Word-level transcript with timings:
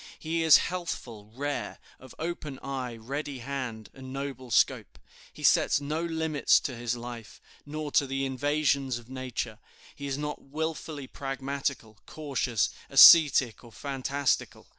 He 0.17 0.41
is 0.41 0.57
healthful, 0.57 1.29
rare, 1.31 1.77
of 1.99 2.15
open 2.17 2.57
eye, 2.63 2.95
ready 2.95 3.37
hand, 3.37 3.91
and 3.93 4.11
noble 4.11 4.49
scope. 4.49 4.97
He 5.31 5.43
sets 5.43 5.79
no 5.79 6.03
limits 6.03 6.59
to 6.61 6.75
his 6.75 6.95
life, 6.97 7.39
nor 7.67 7.91
to 7.91 8.07
the 8.07 8.25
invasions 8.25 8.97
of 8.97 9.11
nature; 9.11 9.59
he 9.95 10.07
is 10.07 10.17
not 10.17 10.41
willfully 10.41 11.05
pragmatical, 11.05 11.99
cautious, 12.07 12.71
ascetic, 12.89 13.63
or 13.63 13.71
fantastical. 13.71 14.65